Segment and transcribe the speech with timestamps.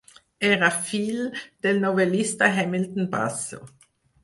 [0.47, 1.19] Era fill
[1.67, 3.63] del novel·lista Hamilton Basso.